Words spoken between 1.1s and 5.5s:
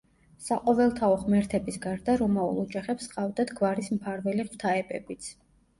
ღმერთების გარდა რომაულ ოჯახებს ჰყავდათ გვარის მფარველი ღვთაებებიც.